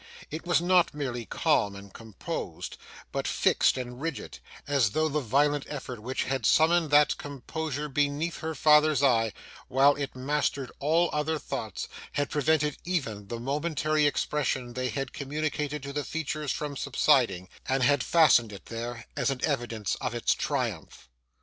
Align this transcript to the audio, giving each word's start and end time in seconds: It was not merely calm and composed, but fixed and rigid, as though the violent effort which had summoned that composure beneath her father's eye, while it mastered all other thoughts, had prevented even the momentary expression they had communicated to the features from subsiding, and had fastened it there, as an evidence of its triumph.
It 0.31 0.47
was 0.47 0.59
not 0.61 0.95
merely 0.95 1.27
calm 1.27 1.75
and 1.75 1.93
composed, 1.93 2.75
but 3.11 3.27
fixed 3.27 3.77
and 3.77 4.01
rigid, 4.01 4.39
as 4.65 4.93
though 4.93 5.07
the 5.07 5.19
violent 5.19 5.67
effort 5.69 6.01
which 6.01 6.23
had 6.23 6.43
summoned 6.43 6.89
that 6.89 7.19
composure 7.19 7.87
beneath 7.87 8.37
her 8.39 8.55
father's 8.55 9.03
eye, 9.03 9.31
while 9.67 9.93
it 9.95 10.15
mastered 10.15 10.71
all 10.79 11.11
other 11.13 11.37
thoughts, 11.37 11.87
had 12.13 12.31
prevented 12.31 12.77
even 12.83 13.27
the 13.27 13.39
momentary 13.39 14.07
expression 14.07 14.73
they 14.73 14.89
had 14.89 15.13
communicated 15.13 15.83
to 15.83 15.93
the 15.93 16.03
features 16.03 16.51
from 16.51 16.75
subsiding, 16.75 17.47
and 17.67 17.83
had 17.83 18.01
fastened 18.03 18.51
it 18.51 18.65
there, 18.65 19.05
as 19.15 19.29
an 19.29 19.41
evidence 19.45 19.93
of 20.01 20.15
its 20.15 20.33
triumph. 20.33 21.09